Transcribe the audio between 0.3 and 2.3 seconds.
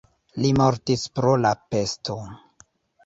Li mortis pro la pesto.